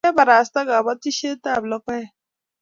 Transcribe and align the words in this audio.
Keparasta 0.05 0.59
kapatisiet 0.69 1.41
ab 1.53 1.63
lokoek 1.69 2.07